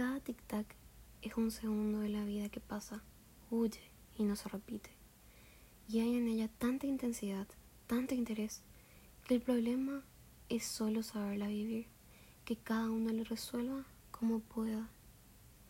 [0.00, 0.64] cada tic-tac
[1.20, 3.04] es un segundo de la vida que pasa,
[3.50, 3.82] huye
[4.16, 4.88] y no se repite.
[5.90, 7.46] Y hay en ella tanta intensidad,
[7.86, 8.62] tanto interés,
[9.28, 10.02] que el problema
[10.48, 11.88] es solo saberla vivir,
[12.46, 14.88] que cada uno lo resuelva como pueda